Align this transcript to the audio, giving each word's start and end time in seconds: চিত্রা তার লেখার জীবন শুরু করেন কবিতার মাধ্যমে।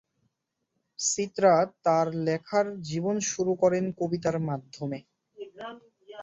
চিত্রা 0.99 1.53
তার 1.85 2.07
লেখার 2.25 2.67
জীবন 2.81 3.15
শুরু 3.31 3.53
করেন 3.55 3.83
কবিতার 3.99 4.37
মাধ্যমে। 4.49 4.99